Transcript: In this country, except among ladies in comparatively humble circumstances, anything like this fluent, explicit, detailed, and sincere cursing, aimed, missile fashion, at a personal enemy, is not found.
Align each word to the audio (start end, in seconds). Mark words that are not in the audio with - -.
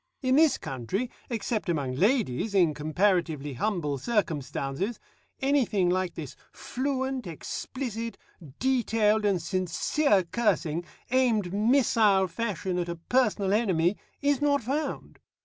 In 0.23 0.35
this 0.35 0.57
country, 0.57 1.11
except 1.29 1.69
among 1.69 1.93
ladies 1.93 2.55
in 2.55 2.73
comparatively 2.73 3.53
humble 3.53 3.99
circumstances, 3.99 4.99
anything 5.41 5.91
like 5.91 6.15
this 6.15 6.35
fluent, 6.51 7.27
explicit, 7.27 8.17
detailed, 8.57 9.25
and 9.25 9.39
sincere 9.39 10.23
cursing, 10.23 10.85
aimed, 11.11 11.53
missile 11.53 12.25
fashion, 12.27 12.79
at 12.79 12.89
a 12.89 12.95
personal 12.95 13.53
enemy, 13.53 13.95
is 14.23 14.41
not 14.41 14.63
found. 14.63 15.19